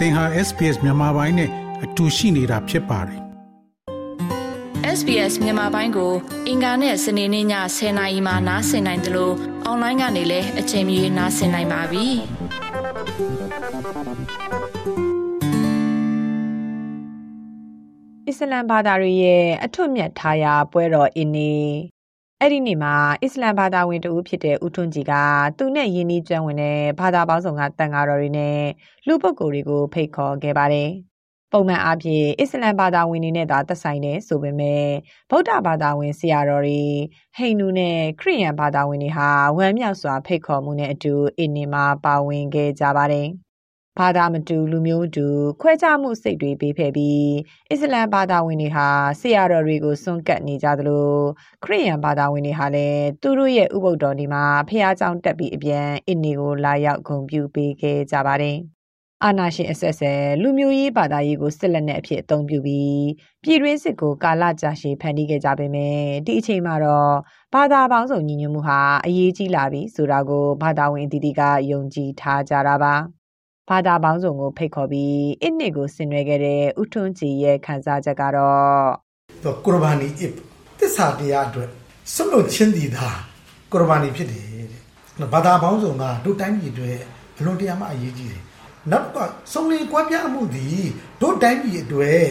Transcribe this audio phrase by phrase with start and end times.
[0.00, 1.50] သင်ဟာ SPS မြန်မာပိုင်းနဲ့
[1.84, 3.20] အတူရှိနေတာဖြစ်ပါတယ်
[4.98, 6.12] SBS မြန်မာပိုင်းကို
[6.48, 7.46] အင်ကာနဲ့စနေနေ့ည
[7.76, 9.34] 10:00နာရီမှနားဆင်နိုင်တယ်လို့
[9.64, 12.06] အွန်လိုင်းကနေလည်းအချိန်မီနားဆင်နိုင်ပါပြီ။
[18.28, 21.54] အစ္စလမ်ဘာသာတွေရဲ့အထွတ်မြတ်ထားရာပွဲတော်အင်းနေ
[22.42, 25.14] အဲ့ဒီနေ့မှာအစ္စလမ်ဘာသာဝင်တဦးဖြစ်တဲ့ဦးထွန်းကြည်က
[25.58, 28.58] သူနဲ့ယင်းနှီးကျွမ်းဝင်တဲ့ဘာသာပေါင်းစုံကတန်ဃာတော်တွေနဲ့
[29.06, 30.90] လူပုဂ္ဂိုလ်တွေကိုဖိတ်ခေါ်ခဲ့ပါတယ်။
[31.52, 34.84] ပုံမှန်အားဖြင့်အစ္စလမ်ဘာသာဝင်တွေနဲ့သာသက်ဆိုင်တယ်ဆိုပေမဲ့
[35.30, 36.82] ဗုဒ္ဓဘာသာဝင်ဆရာတော်တွေ
[37.36, 43.28] ဟိန္ဒူနဲ့ခရစ်ယာန်ဘာသာဝင်တွေဟာဝမ်းမြောက်စွာဖိတ်ခေါ်မှုနဲ့အတူအင်းနေမှာပါဝင်ခဲ့ကြပါတယ်။
[44.00, 45.26] ဘာသာမတူ လူမျိုးမတူ
[45.60, 47.30] ခွဲခြားမှုစိတ်တွေဘေးဖယ်ပြီး
[47.70, 48.88] အစ္စလာမ်ဘာသာဝင်တွေဟာ
[49.20, 51.08] ဆရာတော်တွေကို စွန့်ကပ်နေကြသလို
[51.64, 58.56] ခရစ်ယာန်ဘာသာဝင်တွေဟာလည်း သူတို့ရဲ့ ဥပုသ်တော်နေ့မှာ ဘုရားကျောင်းတက်ပြီး အပြန် အစ်နေကို လာရောက် ဂုဏ်ပြုပေးခဲ့ကြပါတယ်။
[59.24, 63.02] အာဏာရှင်အဆက်ဆက် လူမျိုးရေး ဘာသာရေးကို စစ်လက်နက်အဖြစ်အသုံးပြုပြီး
[63.42, 67.14] ပြည်တွင်းစစ်ကို ကာလကြာရှည် ဖန်တီးခဲ့ကြပေမယ့် ဒီအချိန်မှာတော့
[67.54, 72.96] ဘာသာပေါင်းစုံ ညီညွတ်မှုဟာ အရေးကြီးလာပြီဆိုတာကို ဘာသာဝင်အသီးသီးက ယုံကြည်ထားကြတာပါ။
[73.70, 78.88] ဘာသာပေါင်းစုံကိုဖိတ်ခေါ်ပြီးအစ်နှစ်ကိုဆင်နွှဲခဲ့တဲ့ဥထွန်းကြည်ရဲ့ခန်းစားချက်ကတော့
[79.42, 80.32] သူကုရဘာနီအစ်
[80.78, 81.70] သစ္စာတရားအတွက်
[82.12, 83.08] ဆွလွတ်ချင်းတည်တာ
[83.72, 86.98] ကုရဘာနီဖြစ်တယ်တဲ့ဘာသာပေါင်းစုံကတို့တိုင်းပြည်အတွက်
[87.38, 88.42] အလွန်တရာမှအရေးကြီးတယ်
[88.90, 89.16] နောက်က
[89.52, 90.82] စုံလင်ကွဲပြားမှုသည်
[91.20, 92.22] တို့တိုင်းပြည်အတွက်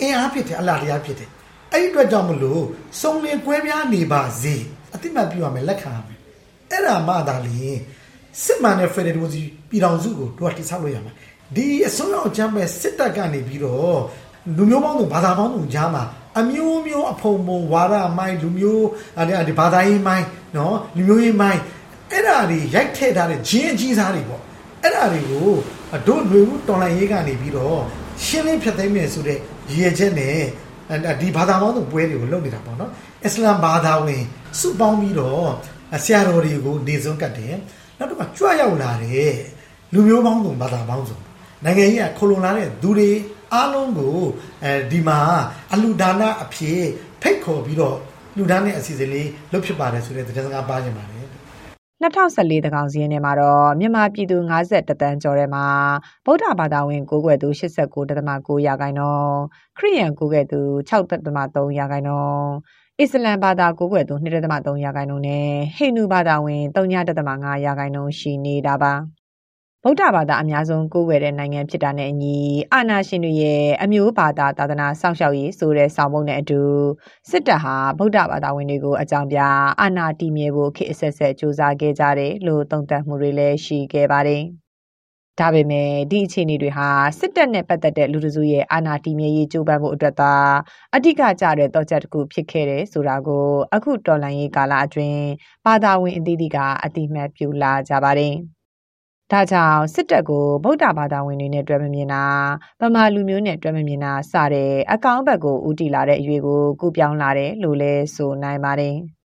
[0.00, 1.30] အင်အားဖြစ်တယ်အလားတရားဖြစ်တယ်
[1.72, 2.64] အဲ့ဒီအတွက်ကြောင့်မလို့
[3.00, 4.54] စုံလင်ကွဲပြားနေပါစေ
[4.94, 6.18] အတိမတ်ပြုရမယ်လက်ခံရမယ်
[6.70, 7.78] အဲ့ဒါမှသာလျှင်
[8.42, 11.12] စစ်မှန်တဲ့ဖက်ဒရယ်ဒီမိုကရေစီပြည်ထောင်စုကိုတို့ကတိဆောက်လို့ရမှာ
[11.56, 13.98] ဒီအစွန်းရောက်ချမ်းပဲစစ်တပ်ကနေပြီးတော့
[14.56, 16.04] လူမျိုးပေါင်းစုံဘာသာပေါင်းစုံကြားမှာ
[16.38, 18.86] အမျိုးမျိုးအဖုံဖုံဝါဒမိုင်းလူမျိုး
[19.18, 20.26] အဲဒီဘာသာရေးမိုင်း
[20.56, 21.60] နော်လူမျိုးရေးမိုင်း
[22.10, 24.42] အဲ့ဒါတွေရိုက်ထည့်ထားတဲ့ဂျင်းအကြီးစားတွေပေါ့
[24.82, 25.48] အဲ့ဒါတွေကို
[26.06, 27.80] တို့ຫນွေဦးတော်လိုင်းရေးကနေပြီးတော့
[28.24, 29.38] ရှင်းလင်းဖြတ်သိမ်းမယ်ဆိုတဲ့
[29.70, 30.38] ရည်ရွယ်ချက်နဲ့
[31.20, 32.90] ဒီဘာသာပေါင်းစုံပွဲတွေကိုလုပ်နေတာပေါ့နော်
[33.24, 34.22] အစ္စလာမ်ဘာသာဝင်
[34.60, 35.48] စုပေါင်းပြီးတော့
[36.04, 37.54] ဆရာတော်တွေကိုနေစွန်းကတ်တယ်
[37.98, 39.32] နောက်တစ်ခါကြွရောက်လာတဲ့
[39.92, 41.18] လူမျိုးပေါင်းစုံဘာသာပေါင်းစုံ
[41.64, 43.10] နိုင်ငံကြီးကခလုံလာတဲ့သူတွေ
[43.52, 44.16] အားလုံးကို
[44.64, 45.18] အဲဒီမှာ
[45.72, 46.80] အလူဒါနအဖြစ်
[47.22, 47.96] ဖိတ်ခေါ်ပြီးတော့
[48.36, 51.26] လူဒါနဲ့အစီအစဉ်လေးလုပ်ဖြစ်ပါတယ်ဆိုတဲ့သတင်းစကားပါကြပါတယ်
[52.02, 55.64] 2014တကောင်စီရင်ထဲမှာတော့မြန်မာပြည်သူ51တန်းကျော်ထဲမှာ
[56.26, 57.48] ဗုဒ္ဓဘာသာဝင်ကိုးကွယ်သူ
[57.98, 59.38] 89.9ရာခိုင်နှုန်း
[59.78, 60.60] ခရစ်ယာန်ကိုးကွယ်သူ
[60.90, 62.48] 6.3ရာခိုင်နှုန်း
[63.00, 68.92] အစ္စလမ်ဘာသာကိုးကွယ်သူ2.3ရာခိုင်နှုန်းနဲ့ဟိန္ဒူဘာသာဝင်3.5ရာခိုင်နှုန်းရှိနေတာပါ
[69.84, 72.38] ဗုဒ္ဓဘာသာအများဆုံးကိုးကွယ်တဲ့နိုင်ငံဖြစ်တာနဲ့အညီ
[72.72, 76.60] အာဏာရှင်တွေရဲ့အမျိုးဘာသာသာသနာစောင့်ရှောက်ရေးဆိုတဲ့ဆောင်ပုဒ်နဲ့အတူ
[77.30, 79.38] စစ်တပ်ဟာဗုဒ္ဓဘာသာဝင်တွေကိုအကြောင်းပြ
[79.80, 84.44] အာဏာတည်မြဲဖို့ခေတ်အဆက်ဆက်စ조사ခဲ့ကြတယ်လို့သုံးသပ်မှုတွေလည်းရှိခဲ့ပါတယ်။
[85.40, 86.88] ဒါပေမဲ့ဒီအခြေအနေတွေဟာ
[87.18, 90.32] စစ်တပ်နဲ့ပတ်သက်တဲ့လူတစုရဲ့အာဏာတည်မြဲရေးကြိုးပမ်းမှုအတွက်သာ
[90.94, 93.44] အဓိကကျတဲ့တော့ချက်တစ်ခုဖြစ်ခဲ့တယ်ဆိုတာကို
[93.74, 95.22] အခုတော်လှန်ရေးကာလအတွင်း
[95.64, 98.34] ဘာသာဝင်အသီးသီးကအတိမတ်ပြုလာကြပါတယ်။
[99.32, 102.24] ဒါကြောင့်စစ်တပ်ကိုဗုဒ္ဓဘာသာဝင်တွေနဲ့တွဲမမြင်တာ
[102.80, 108.96] ဗမာလူမျိုးနဲ့တွဲမမြင်တာစတဲ့အကောင့်ဘက်ကိုဦးတည်လာတဲ့အရွေကိုကူပြောင်းလာတယ်လို့လဲဆိုနိုင်ပါတယ်။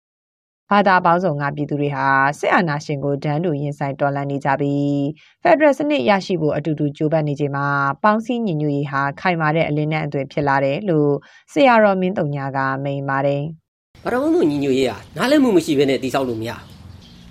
[0.73, 2.07] ဘာသာပေါင်းစုံကပြည်သူတွေဟာ
[2.39, 5.03] စစ်အာဏာရှင်ကိုဒန်းတူရင်ဆိုင်တော်လှန်နေကြပြီး
[5.43, 7.67] ဖက်ဒရယ်စနစ်ရရှိဖို့အတူတူကြိုးပမ်းနေချိန်မှာ
[8.03, 11.11] ပေါင်းစည်းညီညွတ်ရေးဟာခိုင်မာတဲ့အလင်းနဲ့အသွင်ဖြစ်လာတယ်လို့
[11.53, 13.43] ဆရာတော်မင်းတုံညာကမိန်ပါတယ်။
[14.05, 16.65] ဘာတော်တို့ညီညွတ်ရေးဟာနားလည်မှုမရှိဘဲနဲ့တိဆောက်လို့မရဘူး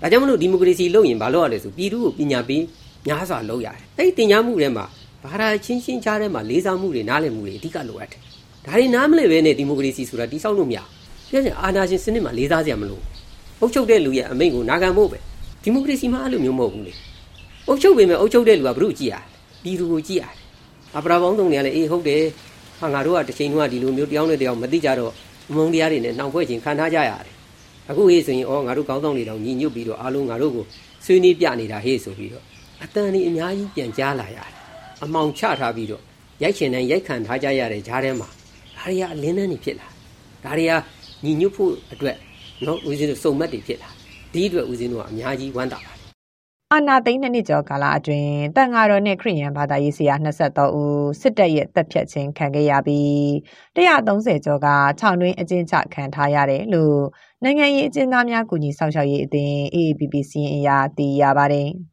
[0.00, 2.62] ဒါကြောင့်မလို့ဒီမိုကရေစီလုပ်ရင်ဘာလို့ရလဲဆိုပြည်သူကိုပညာပေး
[3.06, 4.84] များစွာလုပ်ရတယ်။အဲ့ဒီတင် जा မှုထဲမှာ
[5.24, 8.20] ဘာသာချင်းချင်းကြားထဲမှာလေးစားမှုတွေနားလည်မှုတွေအဓိကလိုအပ်တယ်။
[8.64, 10.86] ဒါတွေနားမလည်ဘဲနဲ့ဒီမိုကရေစီဆိုတာတိဆောက်လို့မရဘူး။
[11.30, 13.11] ပြည့်စုံအာဏာရှင်စနစ်မှာလေးစားစရာမလိုဘူး
[13.62, 15.18] အုပ်ချုပ်တဲ့လူရဲ့အမိန့်ကိုနာခံဖို့ပဲ
[15.62, 16.92] ဒီမိုကရေစီမှာအဲ့လိုမျိုးမဟုတ်ဘူးလေ
[17.68, 19.14] အုပ်ချုပ်ပေမဲ့အုပ်ချုပ်တဲ့လူကဘု து ကြည့်ရ
[19.62, 20.34] ပြည်သူကိုကြည့်ရတယ်
[20.96, 22.22] အပရာပေါင်းတုံတွေကလည်းအေးဟုတ်တယ်
[22.80, 25.12] ဟာငါတို့ကတစ်ချိန်လုံးကဒီလိုမျိုးတယောက်နဲ့တယောက်မသိကြတော့
[25.50, 27.34] အမုန်းတရားတွေနဲ့နှောင်ဖွဲ့ခြင်းခံထားကြရတယ်
[27.90, 30.64] အခုဟေးဆိုရင်ဩငါတို့ကောင်းဆောင်တွေတောင်ညီညွတ်ပြီးတော့အားလုံးငါတို့ကို
[31.04, 32.44] ဆွေးနွေးပြနေတာဟေးဆိုပြီးတော့
[32.82, 34.52] အတန်ဒီအများကြီးပြန်ကြားလာရတယ်
[35.02, 36.02] အမောင်ချထားပြီးတော့
[36.42, 38.28] ရိုက်ချင်တိုင်းရိုက်ခံထားကြရတဲ့ဂျားထဲမှာ
[38.76, 39.88] ဒါတွေကအလင်းတန်းနေဖြစ်လာ
[40.44, 40.72] ဒါတွေက
[41.24, 42.16] ညီညွတ်ဖို့အတွက်
[42.66, 43.90] နော်ဦးဇင်းတို့စုံမက်တွေဖြစ်လာ
[44.32, 46.02] ဒီအတွက်ဦးဇင်းတို့ကအများကြီးဝမ်းသာပါတယ်
[46.72, 53.12] အာနာသိန်းနှစ်နှစ်ကျော်ကာလအတွင်းတန်ဃာတော်နဲ့ခရစ်ယာန်ဘာသာရေးဆရာ23ဦးစစ်တပ်ရဲ့တပ်ဖြတ်ခြင်းခံခဲ့ရပြီး
[53.76, 54.68] 130ကျော်က
[55.00, 56.98] ခြောက်တွင်းအကျဉ်းချခံထားရတယ်လို့
[57.42, 61.68] နိုင်ငံရေးအကျဉ်းသားများကူညီဆောင်ရှောက်ရေးအသင်း AAPP စီရင်အရာသိရပါတယ်။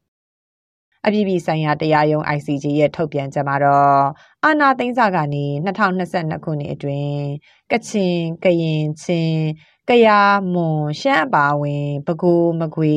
[1.05, 3.99] အပြည်ပြည်ဆိုင်ရာတရားရုံး ICJ ရဲ့ထုတ်ပြန်ချက်မှာတော့
[4.43, 7.15] အာနာသိန်းစာကနေ2022ခုနှစ်အတွင်း
[7.71, 8.13] ကချင်၊
[8.43, 9.39] ကရင်၊ချင်း
[9.89, 12.93] ကယားမွန်ရှမ်းအပါအဝင်ပဲခူးမကွေ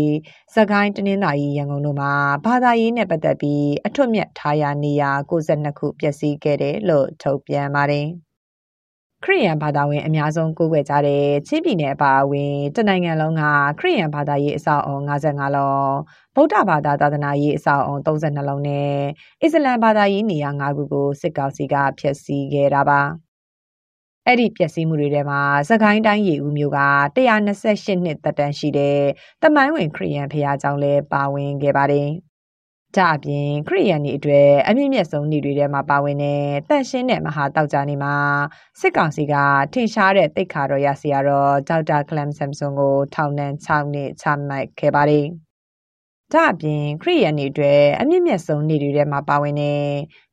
[0.55, 2.13] စကိုင်းတနင်္သာရီရန်ကုန်တို့မှာ
[2.45, 8.07] ဘာသာရေးနဲ့ပတ်သက်ပြီးအထွတ်မြတ်ထားရာနေရာ62ခုပျက်စီးခဲ့တယ်လို့ထုတ်ပြန်ပါတယ်
[9.25, 13.43] ခရိယန်ဘာသာဝင် အများဆုံးကိုးကွယ်ကြတဲ့ ချင်းပြည်နယ်အပါအဝင် တနိုင်ငံလုံးက
[13.79, 15.93] ခရိယန်ဘာသာရေး အဆောက်အုံ55လုံး
[16.35, 18.95] ဗုဒ္ဓဘာသာ သာသနာရေး အဆောက်အုံ32လုံးနဲ့
[19.43, 23.01] အစ္စလမ်ဘာသာရေး နေရာ5ခုကို စစ်ကောင်စီက ဖျက်ဆီးခဲ့တာပါ
[24.27, 26.81] အဲ့ဒီပျက်စီးမှုတွေထဲမှာစကိုင်းတိုင်း ရေဦးမြို့က
[27.17, 28.99] 128နှစ် သက်တမ်းရှိတဲ့
[29.43, 32.11] တမိုင်းဝင် ခရီးယန်ဖရားကျောင်းလည်း ပါဝင်ခဲ့ပါတယ်။
[32.97, 38.17] ဒါအပြင်ခရီးယန်တွေအတွက်အမြင့်မြတ်ဆုံးနေ့တွေထဲမှာပါဝင်တဲ့တန့်ရှင်းတဲ့မဟာတောက်ကြနေမှာ
[38.81, 39.35] စစ်ကောင်စီက
[39.73, 45.27] ထင်ရှားတဲ့တိတ်ခါတော်ရစီရတော့ဒေါက်တာကလမ်ဆမ်ဆွန်ကိုထောင်ဒဏ်6နှစ်ချမှတ်ခဲ့ပါတယ်။
[46.33, 49.85] ဒါအပြင်ခရိယန်တွေအတွက်အမြင့်မြတ်ဆုံးနေ့တွေထဲမှာပါဝင်တဲ့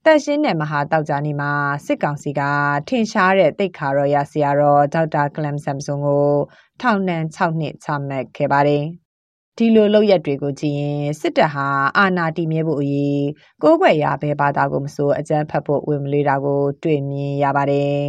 [0.05, 1.51] တန်ရှင်းတဲ့မဟာတောက်ကြနေမှာ
[1.85, 2.41] စစ်ကောင်စီက
[2.87, 6.29] ထင်ရှားတဲ့တိတ်ခါရောရဆရာတော်ဒေါက်တာကလမ်ဆမ်ဆွန်ကို
[6.81, 8.85] ထောင်ဒဏ်6နှစ်ချမှတ်ခဲ့ပါတယ်။
[9.61, 11.67] ဒီလိုလောက်ရက်တွေကိုကြည့်ရင်စစ်တပ်ဟာ
[11.97, 13.23] အာဏာတည်မြဲဖို့အရေး
[13.63, 18.03] ကိုးကွယ်ရာဘဲဘာသာကိုမဆိုအကြမ်းဖက်ဖို့ဝင်မလေးတာကို တွေ့မြင်ရပါတယ်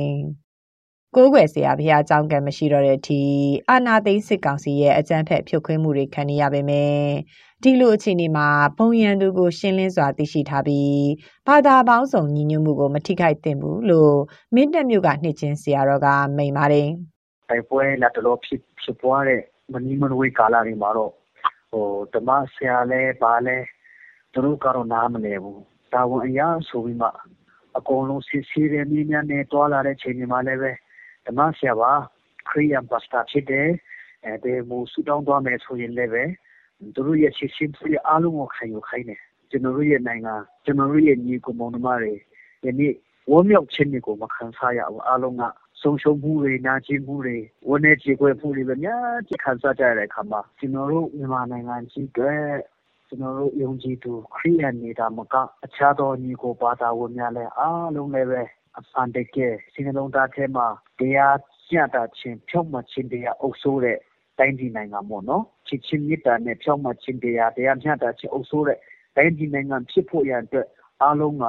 [1.15, 3.23] ။ကိုးကွယ်စရာဘုရားကျောင်းကမရှိတော့တဲ့အထိ
[3.69, 6.95] အာနာသိန်းစစ်ကောင်စီရဲ့အကြမ်းဖက်ဖြုတ်ခွင်းမှုတွေခံနေရပေမဲ့
[7.63, 8.49] ဒီလိုအခြေအနေမှာ
[8.79, 11.05] ဘုံရန်သူကိုရှင်းလင်းစွာသိရှိထားပြီး
[11.47, 14.17] ဘာသာပေါင်းစုံညီညွတ်မှုကိုမထိခိုက်သင့်ဘူးလို့
[14.55, 16.89] မင်းတပ်မြို့ကနှစ်ချင်းဆရာတော်ကမိန့်ပါတယ်။
[17.51, 19.41] တိုက်ပွဲလက်တလောဖြစ်ဖြစ်ပွားတဲ့
[19.73, 21.13] မနီမနဝေးကာလတွေမှာတော့
[21.71, 23.59] ဟိုဓမ္မဆရာလဲဘာလဲ
[24.33, 25.59] သူတို့ကတော့နားမလဲဘူး။
[25.93, 27.09] တာဝန်အရာဆိုပြီးမှ
[27.79, 30.73] အကုန်လုံးစစ်ဆေးတဲ့မြင်းများနဲ့တွာလာတဲ့ချိန်တွေမှာလည်းပဲ
[31.27, 31.93] ဓမ္မဆရာပါ
[32.49, 33.69] ခရီးယန်ပစတာဖြစ်တယ်။
[34.25, 36.25] အဲဒီမူဆူတောင်းသွားမယ်ဆိုရင်လည်းပဲ
[36.95, 39.21] သူတို့ရဲ့ချစ်ချင်းတွေအားလုံးကိုခံယူခိုင်းတယ်
[39.51, 40.35] ကျွန်တော်တို့ရဲ့နိုင်ငံ
[40.65, 42.13] ကျွန်တော်တို့ရဲ့ညီကိုမောင်နှမတွေ
[42.65, 42.95] ယနေ့
[43.31, 45.43] ဝမ်းမြောက်ခြင်းတွေကိုမခံစားရဘူးအားလုံးက
[45.83, 47.39] ဆုံးရှုံးမှုတွေနာကျင်မှုတွေ
[47.69, 52.43] ဝန်းနေကြေကွဲမှုတွေပဲများကြီးခံစားကြရတဲ့အခါမှာကျွန်တော်တို့မြန်မာနိုင်ငံကြီးအတွက်
[53.09, 55.35] ကျွန်တော်တို့ယုံကြည်သူခရိယန်နေတာမက
[55.65, 58.43] အခြားသောညီကိုဘာသာဝင်များလည်းအားလုံးလည်းပဲ
[58.79, 60.67] အဖန်တကယ်စင်လုံးသားထဲမှာ
[60.99, 61.37] တရား
[61.69, 63.99] ကျတာချင်းဖြောက်မှချင်းတရားအုပ်ဆိုးတဲ့
[64.39, 68.79] တိုင်းပြည်နိုင်ငံပေါ့နော်ချစ်ချင်းမေတ္တာနဲ့ဖြောင့်မတ်ခြင်းတရားတရားမျှတခြင်းအုပ်စိုးတဲ့
[69.17, 70.69] တိုင်းပြည်နိုင်ငံဖြစ်ဖို့ရန်အတွက်
[71.03, 71.45] အားလုံးက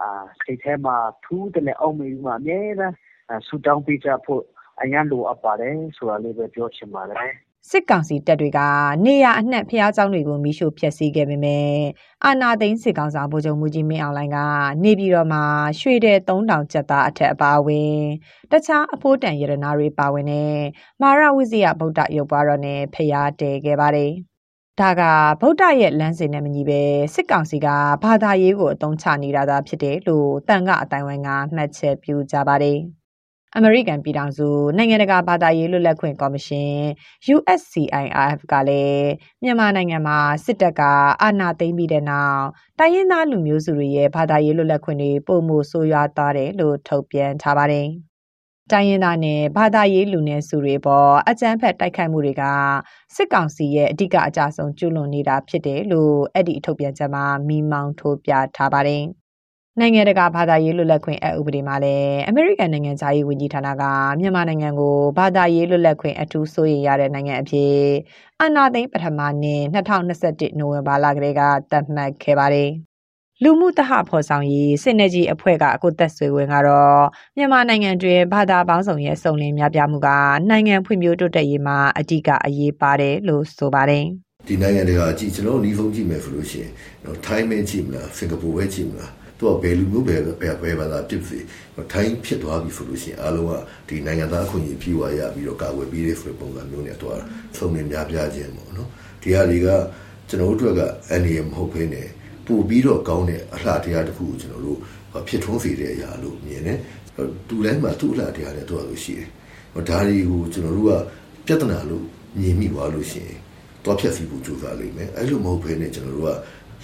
[0.00, 0.10] အာ
[0.42, 2.94] စိတ်ထဲမှာထူးတဲ့အောင်မေးမှအမြဲတမ်း
[3.47, 4.41] ဆူတောင်းပေးကြဖို့
[4.81, 7.33] အရန်လိုအပ်ပါတယ်ဆိုတာလေးပဲပြောချင်ပါတယ်
[7.69, 8.59] စစ်ကောင်စီတပ်တွေက
[9.05, 11.73] နေရအနှံ့ဖျားเจ้าတွေကိုမိရှို့ဖျက်ဆီးခဲ့ပေမဲ့
[12.23, 14.37] အာနာသိန်းစစ်ကောင်စာဗိုလ်ချုပ်မူကြီးမင်းအောင်လှိုင်က
[14.83, 15.43] နေပြည်တော်မှာ
[15.79, 17.95] ရွှေတဲ့3000ကျပ်သားအထက်အပါအဝင်
[18.51, 20.55] တခြားအဖိုးတန်ရတနာတွေပါဝင်တဲ့
[21.01, 24.11] မာရဝိဇ္ဇယဗုဒ္ဓရုပ်ပွားတော်နဲ့ဖျားတဲခဲ့ပါတယ်။
[24.79, 25.01] ဒါက
[25.41, 26.81] ဗုဒ္ဓရဲ့လမ်းစဉ်နဲ့မညီပဲ
[27.13, 27.67] စစ်ကောင်စီက
[28.03, 32.79] ဘာသာရေးကိုအသုံးချနေတာသာဖြစ်တယ်လို့တန်ကအတိုင်းဝိုင်းကမှတ်ချက်ပြုကြပါတယ်။
[33.56, 36.74] အမေရိကန်ပြည်ထောင်စုနိုင်ငံတကာဘာသာရေးလွတ်လပ်ခွင့်ကော်မရှင်
[37.34, 39.08] USCIRF ကလည်း
[39.42, 40.82] မြန်မာနိုင်ငံမှာစစ်တပ်က
[41.22, 42.44] အာဏာသိမ်းပြီးတဲ့နောက်
[42.78, 47.86] တိုင်းရင်းသားလူမျိုးစုတွေရဲ့ဘာသာရေးလွတ်လပ်ခွင့်တွေပုံမှုဆိုးရွားသွားတယ်လို့ထုတ်ပြန်ထားပါတယ်။
[48.72, 52.44] တိုင်းရင်းသားနဲ့ဘာသာရေးလူနည်းစုတွေပေါ်အကြမ်းဖက်တိုက်ခိုက်မှုတွေက
[53.14, 59.04] စစ်ကောင်စီရဲ့အဓိကအကြဆုံးကျူးလွန်နေတာဖြစ်တယ်လို့အဲ့ဒီထုတ်ပြန်ချက်မှာမိမောင်းထိုးပြထားပါတယ်။
[59.80, 63.84] နိုင်ငံတကာဘာသာရေးလွတ်လပ်ခွင့်အဥပဒေမှာလည်းအမေရိကန်နိုင်ငံသားရေးဝန်ကြီးဌာနက
[64.20, 67.74] မြန်မာနိုင်ငံကိုဘာသာရေးလွတ်လပ်ခွင့်အထူးဆိုရင်ရတဲ့နိုင်ငံအဖြစ်
[68.40, 72.70] အာဏာသိမ်းပထမနှစ်2021နိုဝင်ဘာလကလေးကသတ်မှတ်ခဲ့ပါတယ်။
[73.42, 77.02] လူမှုတဟဖော်ဆောင်ရေးစစ်နယ်ကြီးအဖွဲ့ကအခုသက်ဆွေဝင်ကတော့
[77.36, 80.08] မြန်မာနိုင်ငံတွင်ဘာသာပေါင်းစုံရဲ့စုံလင်များပြားမှုက
[80.50, 84.04] နိုင်ငံဖွံ့ဖြိုးတိုးတက်ရေးမှာအဓိကအရေးပါတယ်လို့ဆိုပါတယ်။
[84.48, 86.70] ဒီနိုင်ငံတွေကကြည့်ကျွန်တော်ဒီဖုန်းကြည့်မယ်ဆိုလို့ရှိရင်
[87.04, 91.38] တော့ထိုင်းမဲကြည့်မလားစင်ကာပူပဲကြည့်မလား သူကဘယ်လူမျိုးပဲဘယ်ဘယ်ဘာသာဖြစ်စေ
[91.92, 93.52] ထိုင်းဖြစ်သွားပြီဆိုလို့ရှိရင်အားလုံးက
[93.88, 97.16] ဒီနိုင်ငံသားအခွင့်အရေးပြေဝရပြီးတော့ကာကွယ်ပြီးတဲ့ဆိုတဲ့ပုံစံမျိုးနဲ့တော့
[97.56, 98.88] သုံးနေများပြားခြင်းပေါ့နော်
[99.22, 99.68] ဒီဟာတွေက
[100.28, 100.80] ကျွန်တော်တို့က
[101.10, 102.08] အန်ဒီမဟုတ်ဘဲနဲ့
[102.46, 104.78] ပို့ပြီးတော့ကောင်းတဲ့အလှတရားတစ်ခုကိုကျွန်တော်တို့
[105.28, 106.78] ဖြစ်ထွန်းစေတဲ့အရာလို့မြင်တယ်
[107.48, 109.28] တူတိုင်းမှာသူ့အလှတရားနဲ့တော့လို့ရှိတယ်
[109.88, 110.92] ဒါတွေကိုကျွန်တော်တို့က
[111.46, 112.04] ပြဿနာလို့
[112.40, 113.38] မြင်မိသွားလို့ရှိရင်
[113.84, 116.30] တော့ဖြတ်စီဖို့ကြိုးစားလိမ့်မယ်အဲ့လိုမဟုတ်ဘဲနဲ့ကျွန်တော်တို့က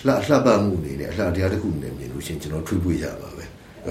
[0.04, 3.44] လှလှပမှုအနေနဲ့အလှတရားတစ်ခုနဲ့မြင်လို့ရှိရင်ကျွန်တော်ထွေးပွေးရပါပဲ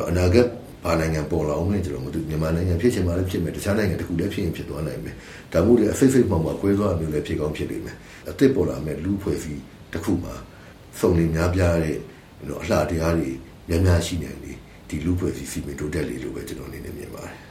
[0.10, 0.48] အနာဂတ်
[0.84, 5.16] ဘာနိုင်ငံပေါ်လာအောင်လဲကျွန်တော်မသိမြန်မာနိုင်ငံဖြစ်ချင်မှလည်းဖြစ်မယ်တခြားနိုင်ငံတစ်ခုလည်းဖြစ်ရင်ဖြစ်သွားနိုင်မယ်
[5.54, 7.96] ဒါမှမဟုတ်အဖိတ်ဖိတ်မှမှကွဲသွားမျိုးလည်းဖြစ်ကောင်းဖြစ်လိမ့်မယ်
[8.30, 9.62] အသစ်ပေါ်လာမဲ့လူဖွဲ့စည်း
[9.94, 10.34] တစ်ခုမှာ
[11.00, 13.30] စုံလင်များပြားတဲ့ကျွန်တော်အလှတရားတွေ
[13.70, 14.58] များများရှိနေတယ်
[14.90, 17.45] ဒီလူဖွဲ့စည်းစီမံတိုးတက်လေလို့ပဲကျွန်တော်အနေနဲ့မြင်ပါတယ်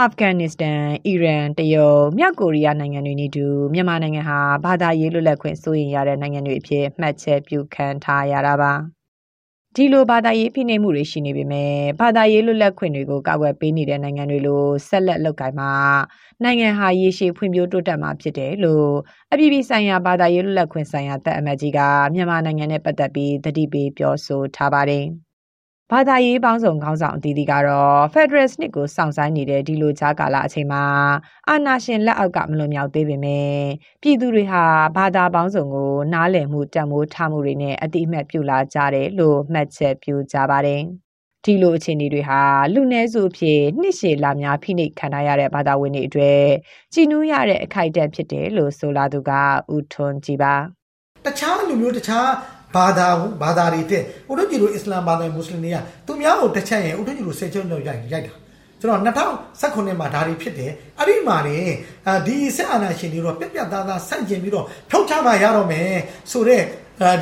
[0.00, 8.72] အာဖဂန်နစ္စတန်၊အီရန်၊တရုတ်၊မြောက်ကိုရီးယားနိုင်ငံတွေနဲ့အတူမြန်မာနိုင်ငံဟာဘာသာရေးလွတ်လပ်ခွင့်စိုးရိမ်ရတဲ့နိုင်ငံတွေအဖြစ်မှတ်ချက်ပြုခံထားရတာပါ
[9.76, 15.72] ဒီလိုဘာသာရေးဖိနှိပ်မှုတွေရှိနေပေမဲ့ဘာသာရေးလွတ်လပ်ခွင့်တွေကိုကာကွယ်ပေးနေတဲ့နိုင်ငံတွေလိုဆက်လက်လုပ်ကိုင်မှာ
[16.44, 18.88] နိုင်ငံဟာရေရှည်ဖွံ့ဖြိုးတိုးတက်မှာဖြစ်တယ်လို့
[19.32, 21.80] အပြည်ပြည်ဆိုင်ရာဘာသာရေးလွတ်လပ်ခွင့်ဆိုင်ရာတပ်အမတ်ကြီးက
[22.14, 25.06] မြန်မာနိုင်ငံနဲ့ပတ်သက်ပြီးတတိပေးပြောဆိုထားပါတယ်။
[25.94, 30.84] ဘာသာရေးပေါင်းစုံခေါင်းဆောင်အသီးသီးကတော့ Federal စနစ်ကိုစောင့်ဆိုင်နေတဲ့ဒီလိုကြားကာလအချိန်မှာ
[31.48, 33.56] အာဏာရှင်လက်အောက်ကမလွန်မြောက်သေးပေမဲ့
[34.02, 34.64] ပြည်သူတွေဟာ
[34.96, 40.82] ဘာသာပေါင်းစုံကိုနားလည်မှုတံမိုးထားမှုတွေနဲ့အတိအမှတ်ပြုလာကြတယ်လို့မှတ်ချက်ပြုကြပါတယ်။
[41.44, 42.40] ဒီလိုအခြေအနေတွေဟာ
[42.74, 46.44] လူနည်းစုအဖြစ်နှစ်ရှည်လာများဖိနှိပ်ခံရတဲ့ဘာသာဝင်တွေအတွက်
[46.92, 49.30] ကြည်နူးရတဲ့အခိုက်အတန့်ဖြစ်တယ်လို့ဆိုလာသူက
[49.74, 50.54] ဦးထွန်းကြည်ပါ
[51.26, 52.28] တခြားလူမျိုးတခြား
[52.74, 53.06] ဘာသာ
[53.42, 55.76] ဘာသာတွေတဲ့ဦးထွန်းကြည်တို့အစ္စလာမ်ဘာသာမွတ်စလင်တွေက
[56.06, 58.34] သူများကိုတစ်ချက်ရင်ဦးထွန်းကြည်တို့ဆယ်ချုပ်လောက်ရိုက်ရိုက်တာ
[58.80, 59.00] ကျွန်တော်
[59.92, 61.58] 2019မှာဒါတွေဖြစ်တယ်အဲ့ဒီမှာနေ
[62.26, 65.90] ဒီစစ်အာဏာရှင်တွေတော့ပြက်ပြက်သားသားဆန့်ကျင်ပြီးတော့ဖြုတ်ချမှရတော့မယ်
[66.30, 66.64] ဆိုတော့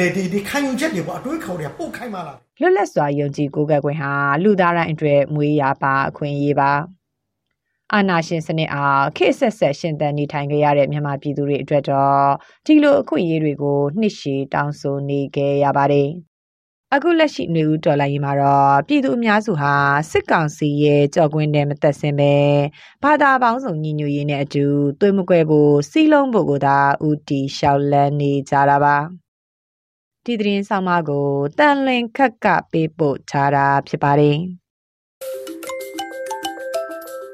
[0.00, 6.70] ဒီဒီဒီခံယူချက်တွေပေါ့အတွေးခေါ်တွေကပို့ခိုင်းမှလာလွတ်လပ်စွာယုံကြည်ကိုးကွယ်ခွင့်ဟာလူသားတိုင်းအတွက်မွေးရာပါအခွင့်အရေးပါ
[7.94, 12.24] အာနာရှင်စနစ်အားခေတ်ဆက်ဆက်ရှင်သန်နေထိုင်ခဲ့ရတဲ့မြန်မာပြည်သူတွေအတွက်တော့
[12.66, 16.10] ဒီလိုအခွင့်အရေးတွေကိုနှစ်ရှည်တောင်းဆိုနေခဲ့ရပါတယ်။
[16.94, 19.74] အခုလက်ရှိနေဦးတော်လိုင်းရင်မှာတော့ပြည်သူအများစုဟာ
[20.10, 22.34] စစ်ကောင်စီရဲ့ကြော်ကွင်းနဲ့မသက်ဆင်ပဲ
[23.02, 24.64] ဘာသာပေါင်းစုံညီညွတ်ရေးနဲ့အတူ
[25.00, 26.78] သွေးမကွဲဖို့စီးလုံးဖို့ကိုသာ
[27.08, 28.96] ဥတီလျှောက်လန်းနေကြတာပါ။
[30.24, 31.28] ဒီသတင်းဆောင်မကို
[31.58, 34.38] တန်လင်ခက်ကပေးပို့ထားတာဖြစ်ပါတယ်။